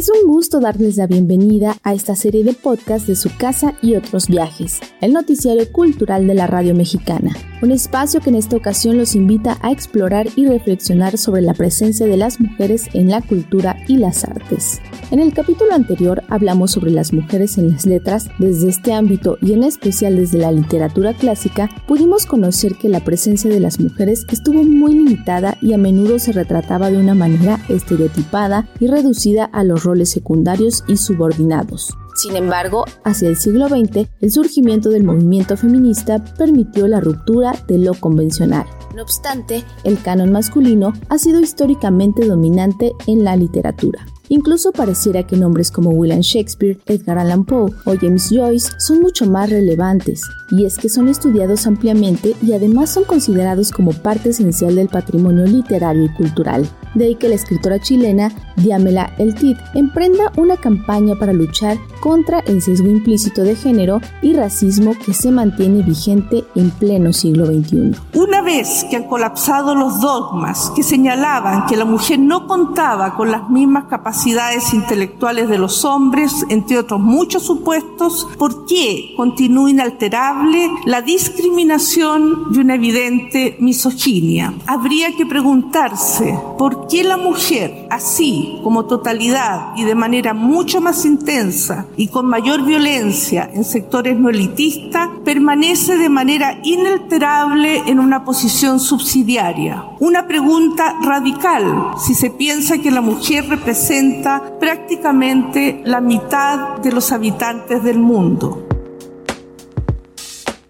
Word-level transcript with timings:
Es 0.00 0.08
un 0.08 0.26
gusto 0.32 0.60
darles 0.60 0.96
la 0.96 1.06
bienvenida 1.06 1.76
a 1.82 1.92
esta 1.92 2.16
serie 2.16 2.42
de 2.42 2.54
podcast 2.54 3.06
de 3.06 3.14
su 3.14 3.28
casa 3.36 3.74
y 3.82 3.96
otros 3.96 4.28
viajes, 4.28 4.80
el 5.02 5.12
noticiario 5.12 5.70
cultural 5.70 6.26
de 6.26 6.32
la 6.32 6.46
radio 6.46 6.74
mexicana, 6.74 7.36
un 7.60 7.70
espacio 7.70 8.22
que 8.22 8.30
en 8.30 8.36
esta 8.36 8.56
ocasión 8.56 8.96
los 8.96 9.14
invita 9.14 9.58
a 9.60 9.72
explorar 9.72 10.26
y 10.36 10.46
reflexionar 10.46 11.18
sobre 11.18 11.42
la 11.42 11.52
presencia 11.52 12.06
de 12.06 12.16
las 12.16 12.40
mujeres 12.40 12.88
en 12.94 13.10
la 13.10 13.20
cultura 13.20 13.76
y 13.88 13.98
las 13.98 14.24
artes. 14.24 14.80
En 15.10 15.18
el 15.18 15.34
capítulo 15.34 15.74
anterior 15.74 16.22
hablamos 16.28 16.70
sobre 16.70 16.92
las 16.92 17.12
mujeres 17.12 17.58
en 17.58 17.72
las 17.72 17.84
letras. 17.84 18.28
Desde 18.38 18.68
este 18.68 18.92
ámbito 18.92 19.38
y 19.42 19.54
en 19.54 19.64
especial 19.64 20.14
desde 20.14 20.38
la 20.38 20.52
literatura 20.52 21.14
clásica, 21.14 21.68
pudimos 21.88 22.26
conocer 22.26 22.76
que 22.76 22.88
la 22.88 23.00
presencia 23.00 23.50
de 23.50 23.58
las 23.58 23.80
mujeres 23.80 24.24
estuvo 24.30 24.62
muy 24.62 24.94
limitada 24.94 25.58
y 25.60 25.72
a 25.72 25.78
menudo 25.78 26.20
se 26.20 26.30
retrataba 26.30 26.92
de 26.92 26.98
una 26.98 27.14
manera 27.14 27.58
estereotipada 27.68 28.68
y 28.78 28.86
reducida 28.86 29.46
a 29.46 29.64
los 29.64 29.82
roles 29.82 30.10
secundarios 30.10 30.84
y 30.86 30.96
subordinados. 30.96 31.92
Sin 32.14 32.36
embargo, 32.36 32.84
hacia 33.02 33.30
el 33.30 33.36
siglo 33.36 33.68
XX, 33.68 34.08
el 34.20 34.30
surgimiento 34.30 34.90
del 34.90 35.02
movimiento 35.02 35.56
feminista 35.56 36.22
permitió 36.38 36.86
la 36.86 37.00
ruptura 37.00 37.54
de 37.66 37.78
lo 37.78 37.94
convencional. 37.94 38.66
No 38.94 39.02
obstante, 39.02 39.64
el 39.82 40.00
canon 40.00 40.30
masculino 40.30 40.92
ha 41.08 41.18
sido 41.18 41.40
históricamente 41.40 42.26
dominante 42.26 42.92
en 43.08 43.24
la 43.24 43.34
literatura. 43.34 44.06
Incluso 44.32 44.70
pareciera 44.70 45.24
que 45.24 45.36
nombres 45.36 45.72
como 45.72 45.90
William 45.90 46.20
Shakespeare, 46.20 46.78
Edgar 46.86 47.18
Allan 47.18 47.44
Poe 47.44 47.72
o 47.84 47.96
James 48.00 48.28
Joyce 48.30 48.70
son 48.78 49.00
mucho 49.00 49.26
más 49.26 49.50
relevantes, 49.50 50.22
y 50.52 50.66
es 50.66 50.78
que 50.78 50.88
son 50.88 51.08
estudiados 51.08 51.66
ampliamente 51.66 52.36
y 52.40 52.52
además 52.52 52.90
son 52.90 53.02
considerados 53.02 53.72
como 53.72 53.92
parte 53.92 54.28
esencial 54.28 54.76
del 54.76 54.88
patrimonio 54.88 55.46
literario 55.46 56.04
y 56.04 56.14
cultural. 56.14 56.68
De 56.94 57.06
ahí 57.06 57.16
que 57.16 57.28
la 57.28 57.34
escritora 57.34 57.80
chilena 57.80 58.30
Diamela 58.54 59.12
El 59.18 59.34
Tit 59.34 59.58
emprenda 59.74 60.30
una 60.36 60.56
campaña 60.56 61.16
para 61.16 61.32
luchar 61.32 61.76
contra 61.98 62.38
el 62.40 62.62
sesgo 62.62 62.88
implícito 62.88 63.42
de 63.42 63.56
género 63.56 64.00
y 64.22 64.34
racismo 64.34 64.92
que 65.04 65.12
se 65.12 65.32
mantiene 65.32 65.82
vigente 65.82 66.44
en 66.54 66.70
pleno 66.70 67.12
siglo 67.12 67.46
XXI. 67.46 67.96
Una 68.14 68.42
vez 68.42 68.86
que 68.88 68.96
han 68.96 69.08
colapsado 69.08 69.74
los 69.74 70.00
dogmas 70.00 70.70
que 70.76 70.84
señalaban 70.84 71.66
que 71.66 71.76
la 71.76 71.84
mujer 71.84 72.20
no 72.20 72.46
contaba 72.46 73.16
con 73.16 73.32
las 73.32 73.50
mismas 73.50 73.86
capacidades 73.86 74.19
intelectuales 74.26 75.48
de 75.48 75.58
los 75.58 75.84
hombres, 75.84 76.44
entre 76.50 76.78
otros 76.78 77.00
muchos 77.00 77.42
supuestos, 77.42 78.28
¿por 78.38 78.66
qué 78.66 79.14
continúa 79.16 79.70
inalterable 79.70 80.70
la 80.84 81.00
discriminación 81.00 82.48
y 82.52 82.58
una 82.58 82.74
evidente 82.74 83.56
misoginia? 83.60 84.52
Habría 84.66 85.16
que 85.16 85.24
preguntarse 85.24 86.38
por 86.58 86.86
qué 86.88 87.02
la 87.02 87.16
mujer, 87.16 87.86
así 87.90 88.58
como 88.62 88.84
totalidad 88.84 89.74
y 89.76 89.84
de 89.84 89.94
manera 89.94 90.34
mucho 90.34 90.80
más 90.80 91.04
intensa 91.04 91.86
y 91.96 92.08
con 92.08 92.26
mayor 92.26 92.64
violencia 92.64 93.50
en 93.52 93.64
sectores 93.64 94.18
no 94.18 94.28
elitistas, 94.28 95.08
permanece 95.24 95.96
de 95.96 96.08
manera 96.08 96.60
inalterable 96.62 97.84
en 97.86 98.00
una 98.00 98.24
posición 98.24 98.80
subsidiaria. 98.80 99.84
Una 99.98 100.26
pregunta 100.26 100.96
radical 101.02 101.92
si 101.98 102.14
se 102.14 102.30
piensa 102.30 102.78
que 102.78 102.90
la 102.90 103.00
mujer 103.00 103.48
representa 103.48 104.09
prácticamente 104.58 105.82
la 105.84 106.00
mitad 106.00 106.78
de 106.78 106.92
los 106.92 107.12
habitantes 107.12 107.82
del 107.82 107.98
mundo. 107.98 108.66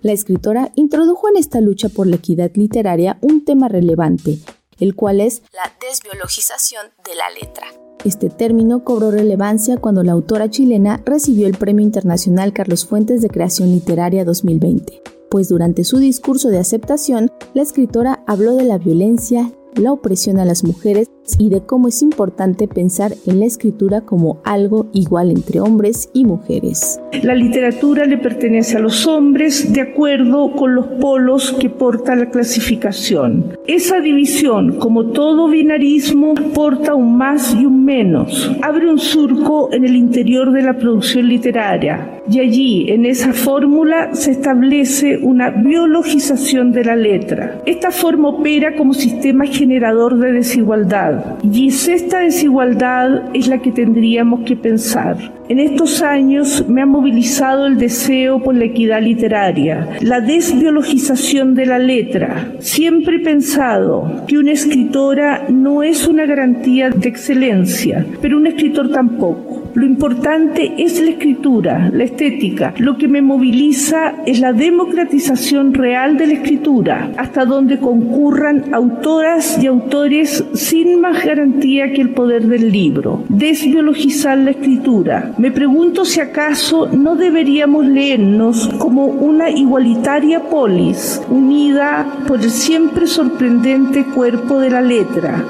La 0.02 0.12
escritora 0.12 0.72
introdujo 0.76 1.28
en 1.28 1.36
esta 1.36 1.60
lucha 1.60 1.88
por 1.88 2.06
la 2.06 2.16
equidad 2.16 2.50
literaria 2.54 3.18
un 3.20 3.44
tema 3.44 3.68
relevante, 3.68 4.38
el 4.78 4.94
cual 4.94 5.20
es 5.20 5.42
la 5.52 5.72
desbiologización 5.86 6.86
de 7.04 7.14
la 7.14 7.30
letra. 7.30 7.66
Este 8.04 8.30
término 8.30 8.82
cobró 8.82 9.10
relevancia 9.10 9.76
cuando 9.76 10.02
la 10.02 10.12
autora 10.12 10.48
chilena 10.48 11.02
recibió 11.04 11.46
el 11.46 11.58
Premio 11.58 11.84
Internacional 11.84 12.54
Carlos 12.54 12.86
Fuentes 12.86 13.20
de 13.20 13.28
Creación 13.28 13.72
Literaria 13.72 14.24
2020, 14.24 15.02
pues 15.30 15.48
durante 15.48 15.84
su 15.84 15.98
discurso 15.98 16.48
de 16.48 16.58
aceptación, 16.58 17.30
la 17.52 17.62
escritora 17.62 18.24
habló 18.26 18.54
de 18.54 18.64
la 18.64 18.78
violencia, 18.78 19.52
la 19.74 19.92
opresión 19.92 20.38
a 20.38 20.46
las 20.46 20.64
mujeres 20.64 21.08
y 21.38 21.48
de 21.48 21.60
cómo 21.60 21.88
es 21.88 22.02
importante 22.02 22.68
pensar 22.68 23.12
en 23.26 23.40
la 23.40 23.46
escritura 23.46 24.00
como 24.02 24.40
algo 24.44 24.86
igual 24.92 25.30
entre 25.30 25.60
hombres 25.60 26.10
y 26.12 26.24
mujeres. 26.24 27.00
La 27.22 27.34
literatura 27.34 28.06
le 28.06 28.18
pertenece 28.18 28.76
a 28.76 28.80
los 28.80 29.06
hombres 29.06 29.72
de 29.72 29.80
acuerdo 29.80 30.52
con 30.52 30.74
los 30.74 30.86
polos 31.00 31.52
que 31.58 31.68
porta 31.68 32.16
la 32.16 32.30
clasificación. 32.30 33.56
Esa 33.66 34.00
división, 34.00 34.78
como 34.78 35.06
todo 35.06 35.48
binarismo, 35.48 36.34
porta 36.54 36.94
un 36.94 37.16
más 37.16 37.54
y 37.54 37.66
un 37.66 37.84
menos. 37.84 38.50
Abre 38.62 38.90
un 38.90 38.98
surco 38.98 39.68
en 39.72 39.84
el 39.84 39.96
interior 39.96 40.52
de 40.52 40.62
la 40.62 40.76
producción 40.76 41.28
literaria 41.28 42.20
y 42.30 42.38
allí, 42.38 42.90
en 42.90 43.06
esa 43.06 43.32
fórmula, 43.32 44.14
se 44.14 44.30
establece 44.32 45.18
una 45.18 45.50
biologización 45.50 46.72
de 46.72 46.84
la 46.84 46.96
letra. 46.96 47.60
Esta 47.66 47.90
forma 47.90 48.28
opera 48.28 48.76
como 48.76 48.94
sistema 48.94 49.46
generador 49.46 50.18
de 50.18 50.32
desigualdad 50.32 51.19
y 51.42 51.68
esta 51.68 52.20
desigualdad 52.20 53.34
es 53.34 53.48
la 53.48 53.58
que 53.58 53.72
tendríamos 53.72 54.40
que 54.40 54.56
pensar. 54.56 55.16
En 55.48 55.58
estos 55.58 56.00
años 56.02 56.64
me 56.68 56.82
ha 56.82 56.86
movilizado 56.86 57.66
el 57.66 57.78
deseo 57.78 58.42
por 58.42 58.54
la 58.54 58.66
equidad 58.66 59.02
literaria, 59.02 59.88
la 60.00 60.20
desbiologización 60.20 61.54
de 61.54 61.66
la 61.66 61.78
letra. 61.78 62.52
Siempre 62.60 63.16
he 63.16 63.20
pensado 63.20 64.24
que 64.28 64.38
una 64.38 64.52
escritora 64.52 65.46
no 65.48 65.82
es 65.82 66.06
una 66.06 66.26
garantía 66.26 66.90
de 66.90 67.08
excelencia, 67.08 68.06
pero 68.20 68.36
un 68.36 68.46
escritor 68.46 68.90
tampoco. 68.90 69.59
Lo 69.74 69.86
importante 69.86 70.74
es 70.78 71.00
la 71.00 71.10
escritura, 71.10 71.90
la 71.92 72.04
estética. 72.04 72.74
Lo 72.78 72.96
que 72.98 73.08
me 73.08 73.22
moviliza 73.22 74.14
es 74.26 74.40
la 74.40 74.52
democratización 74.52 75.74
real 75.74 76.16
de 76.16 76.26
la 76.26 76.32
escritura, 76.34 77.12
hasta 77.16 77.44
donde 77.44 77.78
concurran 77.78 78.74
autoras 78.74 79.62
y 79.62 79.66
autores 79.66 80.44
sin 80.54 81.00
más 81.00 81.24
garantía 81.24 81.92
que 81.92 82.00
el 82.00 82.10
poder 82.10 82.46
del 82.46 82.72
libro. 82.72 83.24
Desbiologizar 83.28 84.38
la 84.38 84.50
escritura. 84.50 85.32
Me 85.38 85.50
pregunto 85.50 86.04
si 86.04 86.20
acaso 86.20 86.88
no 86.88 87.16
deberíamos 87.16 87.86
leernos 87.86 88.68
como 88.78 89.06
una 89.06 89.50
igualitaria 89.50 90.40
polis, 90.40 91.22
unida 91.30 92.06
por 92.26 92.40
el 92.40 92.50
siempre 92.50 93.06
sorprendente 93.06 94.04
cuerpo 94.04 94.58
de 94.58 94.70
la 94.70 94.80
letra. 94.80 95.44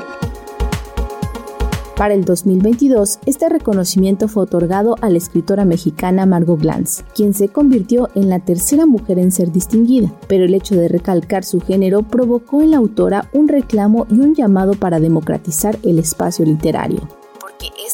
Para 2.00 2.14
el 2.14 2.24
2022, 2.24 3.18
este 3.26 3.50
reconocimiento 3.50 4.26
fue 4.26 4.44
otorgado 4.44 4.96
a 5.02 5.10
la 5.10 5.18
escritora 5.18 5.66
mexicana 5.66 6.24
Margot 6.24 6.58
Glantz, 6.58 7.02
quien 7.14 7.34
se 7.34 7.50
convirtió 7.50 8.08
en 8.14 8.30
la 8.30 8.38
tercera 8.38 8.86
mujer 8.86 9.18
en 9.18 9.30
ser 9.30 9.52
distinguida, 9.52 10.10
pero 10.26 10.46
el 10.46 10.54
hecho 10.54 10.76
de 10.76 10.88
recalcar 10.88 11.44
su 11.44 11.60
género 11.60 12.02
provocó 12.02 12.62
en 12.62 12.70
la 12.70 12.78
autora 12.78 13.28
un 13.34 13.48
reclamo 13.48 14.06
y 14.08 14.14
un 14.14 14.34
llamado 14.34 14.72
para 14.72 14.98
democratizar 14.98 15.78
el 15.82 15.98
espacio 15.98 16.46
literario 16.46 17.19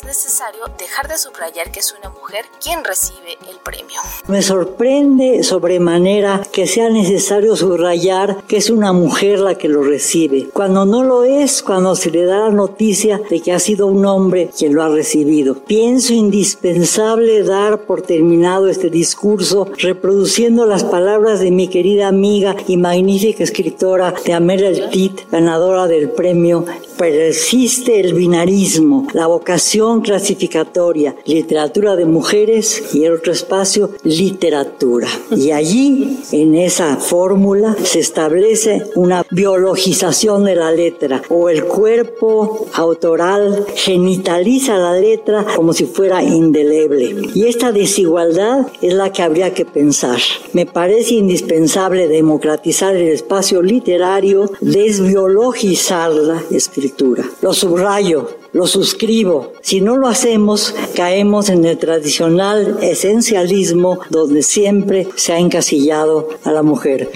necesario 0.06 0.60
dejar 0.78 1.08
de 1.08 1.18
subrayar 1.18 1.70
que 1.72 1.80
es 1.80 1.94
una 1.98 2.08
mujer 2.10 2.44
quien 2.62 2.84
recibe 2.84 3.36
el 3.50 3.58
premio. 3.58 4.00
Me 4.28 4.40
sorprende 4.40 5.42
sobremanera 5.42 6.46
que 6.52 6.66
sea 6.66 6.88
necesario 6.88 7.56
subrayar 7.56 8.44
que 8.46 8.56
es 8.56 8.70
una 8.70 8.92
mujer 8.92 9.40
la 9.40 9.56
que 9.56 9.68
lo 9.68 9.82
recibe, 9.82 10.48
cuando 10.52 10.86
no 10.86 11.02
lo 11.02 11.24
es, 11.24 11.62
cuando 11.62 11.96
se 11.96 12.10
le 12.10 12.24
da 12.24 12.48
la 12.48 12.50
noticia 12.50 13.20
de 13.28 13.40
que 13.40 13.52
ha 13.52 13.58
sido 13.58 13.88
un 13.88 14.06
hombre 14.06 14.50
quien 14.56 14.74
lo 14.74 14.82
ha 14.82 14.88
recibido. 14.88 15.56
Pienso 15.56 16.12
indispensable 16.12 17.42
dar 17.42 17.82
por 17.82 18.02
terminado 18.02 18.68
este 18.68 18.90
discurso 18.90 19.68
reproduciendo 19.78 20.66
las 20.66 20.84
palabras 20.84 21.40
de 21.40 21.50
mi 21.50 21.68
querida 21.68 22.08
amiga 22.08 22.56
y 22.68 22.76
magnífica 22.76 23.42
escritora 23.42 24.14
de 24.24 24.32
Amelia 24.32 24.88
Tit, 24.90 25.28
ganadora 25.30 25.86
del 25.88 26.10
premio 26.10 26.64
Persiste 26.96 28.00
el 28.00 28.14
binarismo, 28.14 29.06
la 29.12 29.26
vocación 29.26 29.95
clasificatoria, 30.00 31.14
literatura 31.24 31.96
de 31.96 32.04
mujeres 32.04 32.94
y 32.94 33.04
el 33.04 33.14
otro 33.14 33.32
espacio, 33.32 33.90
literatura. 34.02 35.08
Y 35.30 35.50
allí, 35.50 36.20
en 36.32 36.54
esa 36.54 36.96
fórmula, 36.96 37.76
se 37.82 38.00
establece 38.00 38.82
una 38.94 39.24
biologización 39.30 40.44
de 40.44 40.56
la 40.56 40.72
letra 40.72 41.22
o 41.28 41.48
el 41.48 41.64
cuerpo 41.64 42.66
autoral 42.74 43.66
genitaliza 43.74 44.76
la 44.76 44.94
letra 44.94 45.44
como 45.54 45.72
si 45.72 45.86
fuera 45.86 46.22
indeleble. 46.22 47.14
Y 47.34 47.46
esta 47.46 47.72
desigualdad 47.72 48.66
es 48.80 48.94
la 48.94 49.12
que 49.12 49.22
habría 49.22 49.52
que 49.54 49.64
pensar. 49.64 50.18
Me 50.52 50.66
parece 50.66 51.14
indispensable 51.14 52.08
democratizar 52.08 52.96
el 52.96 53.08
espacio 53.08 53.62
literario, 53.62 54.50
desbiologizar 54.60 56.12
la 56.12 56.42
escritura. 56.50 57.24
Lo 57.40 57.52
subrayo, 57.52 58.28
lo 58.56 58.66
suscribo. 58.66 59.52
Si 59.60 59.82
no 59.82 59.98
lo 59.98 60.08
hacemos, 60.08 60.74
caemos 60.94 61.50
en 61.50 61.66
el 61.66 61.76
tradicional 61.76 62.78
esencialismo 62.80 63.98
donde 64.08 64.42
siempre 64.42 65.08
se 65.14 65.34
ha 65.34 65.38
encasillado 65.38 66.30
a 66.42 66.52
la 66.52 66.62
mujer. 66.62 67.10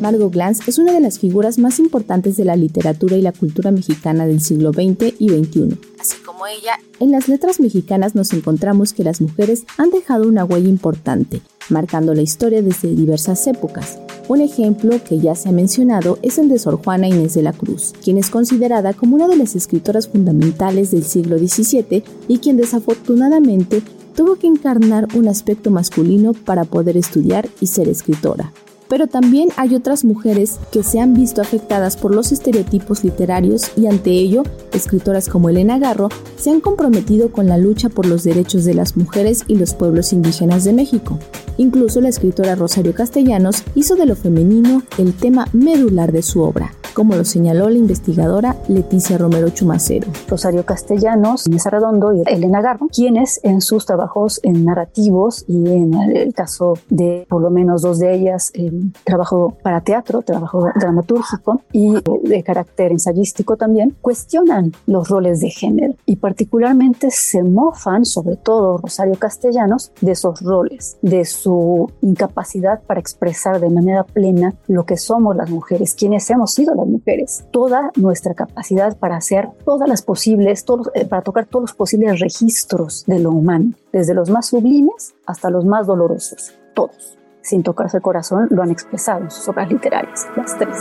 Margot 0.00 0.32
Glantz 0.32 0.68
es 0.68 0.78
una 0.78 0.92
de 0.92 1.00
las 1.00 1.18
figuras 1.18 1.58
más 1.58 1.80
importantes 1.80 2.36
de 2.36 2.44
la 2.44 2.54
literatura 2.54 3.16
y 3.16 3.22
la 3.22 3.32
cultura 3.32 3.72
mexicana 3.72 4.24
del 4.24 4.40
siglo 4.40 4.72
XX 4.72 5.12
y 5.18 5.30
XXI. 5.30 5.95
Así 6.06 6.22
como 6.22 6.46
ella, 6.46 6.78
en 7.00 7.10
las 7.10 7.26
letras 7.26 7.58
mexicanas 7.58 8.14
nos 8.14 8.32
encontramos 8.32 8.92
que 8.92 9.02
las 9.02 9.20
mujeres 9.20 9.64
han 9.76 9.90
dejado 9.90 10.28
una 10.28 10.44
huella 10.44 10.68
importante, 10.68 11.42
marcando 11.68 12.14
la 12.14 12.22
historia 12.22 12.62
desde 12.62 12.94
diversas 12.94 13.44
épocas. 13.48 13.98
Un 14.28 14.40
ejemplo 14.40 15.02
que 15.02 15.18
ya 15.18 15.34
se 15.34 15.48
ha 15.48 15.52
mencionado 15.52 16.20
es 16.22 16.38
el 16.38 16.48
de 16.48 16.60
Sor 16.60 16.80
Juana 16.80 17.08
Inés 17.08 17.34
de 17.34 17.42
la 17.42 17.52
Cruz, 17.52 17.92
quien 18.04 18.18
es 18.18 18.30
considerada 18.30 18.92
como 18.92 19.16
una 19.16 19.26
de 19.26 19.36
las 19.36 19.56
escritoras 19.56 20.06
fundamentales 20.06 20.92
del 20.92 21.02
siglo 21.02 21.38
XVII 21.38 22.04
y 22.28 22.38
quien 22.38 22.56
desafortunadamente 22.56 23.82
tuvo 24.14 24.36
que 24.36 24.46
encarnar 24.46 25.08
un 25.16 25.26
aspecto 25.26 25.72
masculino 25.72 26.34
para 26.34 26.62
poder 26.62 26.96
estudiar 26.96 27.48
y 27.60 27.66
ser 27.66 27.88
escritora. 27.88 28.52
Pero 28.88 29.06
también 29.06 29.48
hay 29.56 29.74
otras 29.74 30.04
mujeres 30.04 30.58
que 30.70 30.82
se 30.82 31.00
han 31.00 31.14
visto 31.14 31.40
afectadas 31.40 31.96
por 31.96 32.14
los 32.14 32.30
estereotipos 32.30 33.02
literarios 33.02 33.72
y 33.76 33.86
ante 33.86 34.10
ello, 34.10 34.44
escritoras 34.72 35.28
como 35.28 35.48
Elena 35.48 35.78
Garro 35.78 36.08
se 36.36 36.50
han 36.50 36.60
comprometido 36.60 37.32
con 37.32 37.48
la 37.48 37.58
lucha 37.58 37.88
por 37.88 38.06
los 38.06 38.22
derechos 38.22 38.64
de 38.64 38.74
las 38.74 38.96
mujeres 38.96 39.42
y 39.48 39.56
los 39.56 39.74
pueblos 39.74 40.12
indígenas 40.12 40.64
de 40.64 40.72
México. 40.72 41.18
Incluso 41.56 42.00
la 42.00 42.10
escritora 42.10 42.54
Rosario 42.54 42.94
Castellanos 42.94 43.62
hizo 43.74 43.96
de 43.96 44.06
lo 44.06 44.14
femenino 44.14 44.82
el 44.98 45.14
tema 45.14 45.48
medular 45.52 46.12
de 46.12 46.22
su 46.22 46.42
obra 46.42 46.75
como 46.96 47.14
lo 47.14 47.26
señaló 47.26 47.68
la 47.68 47.76
investigadora 47.76 48.56
Leticia 48.68 49.18
Romero 49.18 49.50
Chumacero. 49.50 50.08
Rosario 50.28 50.64
Castellanos, 50.64 51.46
Mesa 51.46 51.68
Redondo 51.68 52.14
y 52.14 52.22
Elena 52.24 52.62
Garro, 52.62 52.88
quienes 52.88 53.38
en 53.42 53.60
sus 53.60 53.84
trabajos 53.84 54.40
en 54.42 54.64
narrativos 54.64 55.44
y 55.46 55.72
en 55.72 55.92
el 55.92 56.32
caso 56.32 56.72
de 56.88 57.26
por 57.28 57.42
lo 57.42 57.50
menos 57.50 57.82
dos 57.82 57.98
de 57.98 58.14
ellas, 58.14 58.50
el 58.54 58.94
trabajo 59.04 59.58
para 59.62 59.82
teatro, 59.82 60.22
trabajo 60.22 60.70
dramatúrgico 60.74 61.60
y 61.70 61.96
de 62.22 62.42
carácter 62.42 62.92
ensayístico 62.92 63.58
también, 63.58 63.94
cuestionan 64.00 64.72
los 64.86 65.10
roles 65.10 65.40
de 65.40 65.50
género 65.50 65.96
y 66.06 66.16
particularmente 66.16 67.10
se 67.10 67.42
mofan, 67.42 68.06
sobre 68.06 68.36
todo 68.36 68.78
Rosario 68.78 69.16
Castellanos, 69.16 69.92
de 70.00 70.12
esos 70.12 70.40
roles, 70.40 70.96
de 71.02 71.26
su 71.26 71.90
incapacidad 72.00 72.80
para 72.86 73.00
expresar 73.00 73.60
de 73.60 73.68
manera 73.68 74.04
plena 74.04 74.54
lo 74.66 74.86
que 74.86 74.96
somos 74.96 75.36
las 75.36 75.50
mujeres, 75.50 75.94
quienes 75.94 76.30
hemos 76.30 76.54
sido 76.54 76.74
mujeres, 76.86 77.44
toda 77.50 77.90
nuestra 77.96 78.34
capacidad 78.34 78.96
para 78.96 79.16
hacer 79.16 79.48
todas 79.64 79.88
las 79.88 80.02
posibles, 80.02 80.64
eh, 80.94 81.06
para 81.06 81.22
tocar 81.22 81.46
todos 81.46 81.64
los 81.64 81.74
posibles 81.74 82.20
registros 82.20 83.04
de 83.06 83.18
lo 83.18 83.30
humano, 83.30 83.72
desde 83.92 84.14
los 84.14 84.30
más 84.30 84.46
sublimes 84.46 85.14
hasta 85.26 85.50
los 85.50 85.64
más 85.64 85.86
dolorosos, 85.86 86.54
todos, 86.74 87.18
sin 87.42 87.62
tocarse 87.62 87.98
el 87.98 88.02
corazón, 88.02 88.48
lo 88.50 88.62
han 88.62 88.70
expresado 88.70 89.22
en 89.22 89.30
sus 89.30 89.48
obras 89.48 89.70
literarias, 89.70 90.26
las 90.36 90.56
tres. 90.58 90.78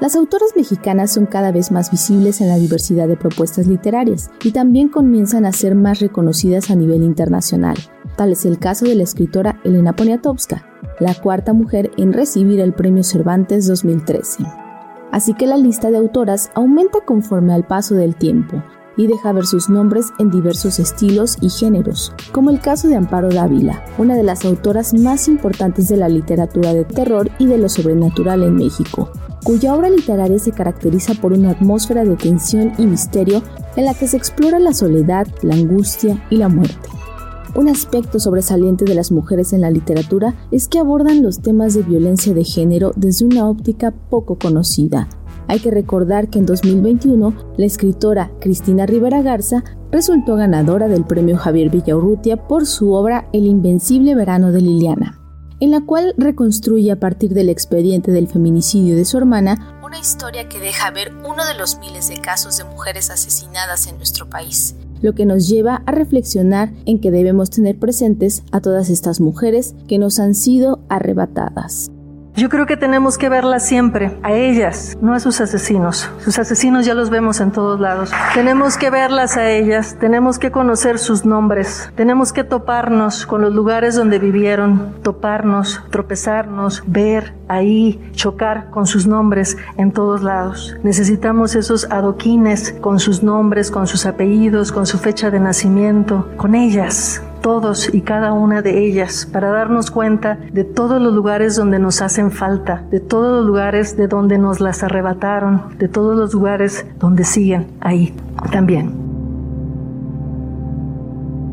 Las 0.00 0.14
autoras 0.14 0.52
mexicanas 0.54 1.12
son 1.12 1.26
cada 1.26 1.50
vez 1.50 1.72
más 1.72 1.90
visibles 1.90 2.40
en 2.40 2.48
la 2.48 2.56
diversidad 2.56 3.08
de 3.08 3.16
propuestas 3.16 3.66
literarias 3.66 4.30
y 4.44 4.52
también 4.52 4.88
comienzan 4.88 5.44
a 5.44 5.52
ser 5.52 5.74
más 5.74 5.98
reconocidas 5.98 6.70
a 6.70 6.76
nivel 6.76 7.02
internacional. 7.02 7.76
Tal 8.18 8.32
es 8.32 8.44
el 8.44 8.58
caso 8.58 8.84
de 8.84 8.96
la 8.96 9.04
escritora 9.04 9.60
Elena 9.62 9.94
Poniatowska, 9.94 10.66
la 10.98 11.14
cuarta 11.14 11.52
mujer 11.52 11.92
en 11.98 12.12
recibir 12.12 12.58
el 12.58 12.72
Premio 12.72 13.04
Cervantes 13.04 13.68
2013. 13.68 14.44
Así 15.12 15.34
que 15.34 15.46
la 15.46 15.56
lista 15.56 15.92
de 15.92 15.98
autoras 15.98 16.50
aumenta 16.56 16.98
conforme 17.04 17.54
al 17.54 17.64
paso 17.64 17.94
del 17.94 18.16
tiempo 18.16 18.60
y 18.96 19.06
deja 19.06 19.30
ver 19.30 19.46
sus 19.46 19.70
nombres 19.70 20.06
en 20.18 20.32
diversos 20.32 20.80
estilos 20.80 21.36
y 21.40 21.48
géneros, 21.48 22.12
como 22.32 22.50
el 22.50 22.58
caso 22.60 22.88
de 22.88 22.96
Amparo 22.96 23.28
Dávila, 23.28 23.84
una 23.98 24.16
de 24.16 24.24
las 24.24 24.44
autoras 24.44 24.94
más 24.94 25.28
importantes 25.28 25.86
de 25.86 25.98
la 25.98 26.08
literatura 26.08 26.74
de 26.74 26.84
terror 26.84 27.30
y 27.38 27.46
de 27.46 27.58
lo 27.58 27.68
sobrenatural 27.68 28.42
en 28.42 28.56
México, 28.56 29.12
cuya 29.44 29.76
obra 29.76 29.90
literaria 29.90 30.40
se 30.40 30.50
caracteriza 30.50 31.14
por 31.14 31.32
una 31.32 31.50
atmósfera 31.50 32.04
de 32.04 32.16
tensión 32.16 32.72
y 32.78 32.86
misterio 32.86 33.44
en 33.76 33.84
la 33.84 33.94
que 33.94 34.08
se 34.08 34.16
explora 34.16 34.58
la 34.58 34.74
soledad, 34.74 35.28
la 35.42 35.54
angustia 35.54 36.20
y 36.30 36.38
la 36.38 36.48
muerte. 36.48 36.97
Un 37.58 37.68
aspecto 37.68 38.20
sobresaliente 38.20 38.84
de 38.84 38.94
las 38.94 39.10
mujeres 39.10 39.52
en 39.52 39.62
la 39.62 39.72
literatura 39.72 40.36
es 40.52 40.68
que 40.68 40.78
abordan 40.78 41.24
los 41.24 41.42
temas 41.42 41.74
de 41.74 41.82
violencia 41.82 42.32
de 42.32 42.44
género 42.44 42.92
desde 42.94 43.24
una 43.24 43.48
óptica 43.48 43.90
poco 43.90 44.38
conocida. 44.38 45.08
Hay 45.48 45.58
que 45.58 45.72
recordar 45.72 46.30
que 46.30 46.38
en 46.38 46.46
2021 46.46 47.34
la 47.56 47.66
escritora 47.66 48.30
Cristina 48.40 48.86
Rivera 48.86 49.22
Garza 49.22 49.64
resultó 49.90 50.36
ganadora 50.36 50.86
del 50.86 51.04
premio 51.04 51.36
Javier 51.36 51.68
Villaurrutia 51.68 52.46
por 52.46 52.64
su 52.64 52.92
obra 52.92 53.28
El 53.32 53.44
invencible 53.44 54.14
verano 54.14 54.52
de 54.52 54.60
Liliana, 54.60 55.18
en 55.58 55.72
la 55.72 55.80
cual 55.80 56.14
reconstruye 56.16 56.92
a 56.92 57.00
partir 57.00 57.34
del 57.34 57.48
expediente 57.48 58.12
del 58.12 58.28
feminicidio 58.28 58.94
de 58.94 59.04
su 59.04 59.18
hermana 59.18 59.80
una 59.84 59.98
historia 59.98 60.48
que 60.48 60.60
deja 60.60 60.92
ver 60.92 61.12
uno 61.28 61.44
de 61.44 61.54
los 61.54 61.78
miles 61.78 62.08
de 62.08 62.20
casos 62.20 62.56
de 62.56 62.62
mujeres 62.62 63.10
asesinadas 63.10 63.88
en 63.88 63.96
nuestro 63.96 64.30
país 64.30 64.76
lo 65.02 65.14
que 65.14 65.26
nos 65.26 65.48
lleva 65.48 65.82
a 65.86 65.92
reflexionar 65.92 66.72
en 66.86 66.98
que 67.00 67.10
debemos 67.10 67.50
tener 67.50 67.78
presentes 67.78 68.42
a 68.52 68.60
todas 68.60 68.90
estas 68.90 69.20
mujeres 69.20 69.74
que 69.86 69.98
nos 69.98 70.18
han 70.18 70.34
sido 70.34 70.80
arrebatadas. 70.88 71.90
Yo 72.38 72.48
creo 72.48 72.66
que 72.66 72.76
tenemos 72.76 73.18
que 73.18 73.28
verlas 73.28 73.66
siempre, 73.66 74.16
a 74.22 74.32
ellas, 74.32 74.96
no 75.02 75.12
a 75.12 75.18
sus 75.18 75.40
asesinos. 75.40 76.08
Sus 76.20 76.38
asesinos 76.38 76.86
ya 76.86 76.94
los 76.94 77.10
vemos 77.10 77.40
en 77.40 77.50
todos 77.50 77.80
lados. 77.80 78.12
Tenemos 78.32 78.76
que 78.76 78.90
verlas 78.90 79.36
a 79.36 79.50
ellas, 79.50 79.96
tenemos 79.98 80.38
que 80.38 80.52
conocer 80.52 81.00
sus 81.00 81.24
nombres, 81.24 81.90
tenemos 81.96 82.32
que 82.32 82.44
toparnos 82.44 83.26
con 83.26 83.42
los 83.42 83.52
lugares 83.52 83.96
donde 83.96 84.20
vivieron, 84.20 84.94
toparnos, 85.02 85.82
tropezarnos, 85.90 86.84
ver 86.86 87.34
ahí, 87.48 88.08
chocar 88.12 88.70
con 88.70 88.86
sus 88.86 89.08
nombres 89.08 89.56
en 89.76 89.90
todos 89.90 90.22
lados. 90.22 90.76
Necesitamos 90.84 91.56
esos 91.56 91.90
adoquines 91.90 92.72
con 92.80 93.00
sus 93.00 93.24
nombres, 93.24 93.72
con 93.72 93.88
sus 93.88 94.06
apellidos, 94.06 94.70
con 94.70 94.86
su 94.86 94.98
fecha 94.98 95.32
de 95.32 95.40
nacimiento, 95.40 96.28
con 96.36 96.54
ellas 96.54 97.20
todos 97.48 97.88
y 97.94 98.02
cada 98.02 98.34
una 98.34 98.60
de 98.60 98.84
ellas 98.84 99.26
para 99.32 99.48
darnos 99.48 99.90
cuenta 99.90 100.38
de 100.52 100.64
todos 100.64 101.00
los 101.00 101.14
lugares 101.14 101.56
donde 101.56 101.78
nos 101.78 102.02
hacen 102.02 102.30
falta, 102.30 102.86
de 102.90 103.00
todos 103.00 103.38
los 103.38 103.46
lugares 103.46 103.96
de 103.96 104.06
donde 104.06 104.36
nos 104.36 104.60
las 104.60 104.82
arrebataron, 104.82 105.62
de 105.78 105.88
todos 105.88 106.14
los 106.14 106.34
lugares 106.34 106.84
donde 106.98 107.24
siguen 107.24 107.68
ahí 107.80 108.14
también. 108.52 108.92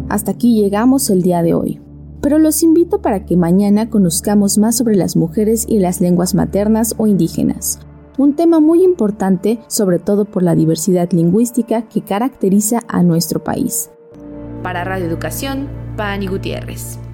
Hasta 0.10 0.32
aquí 0.32 0.62
llegamos 0.62 1.10
el 1.10 1.22
día 1.22 1.42
de 1.42 1.54
hoy. 1.54 1.80
Pero 2.22 2.40
los 2.40 2.62
invito 2.62 3.02
para 3.02 3.26
que 3.26 3.38
mañana 3.38 3.90
conozcamos 3.90 4.58
más 4.58 4.76
sobre 4.76 4.98
las 4.98 5.16
mujeres 5.16 5.66
y 5.66 5.80
las 5.80 6.02
lenguas 6.02 6.36
maternas 6.36 6.94
o 6.98 7.08
indígenas, 7.08 7.80
un 8.18 8.36
tema 8.36 8.60
muy 8.60 8.84
importante 8.84 9.60
sobre 9.68 10.00
todo 10.00 10.26
por 10.26 10.44
la 10.44 10.56
diversidad 10.56 11.10
lingüística 11.14 11.84
que 11.84 12.02
caracteriza 12.02 12.82
a 12.90 13.02
nuestro 13.02 13.46
país. 13.46 13.92
Para 14.62 14.84
Radio 14.84 15.06
Educación, 15.06 15.85
Pani 15.96 16.28
Gutiérrez. 16.28 17.05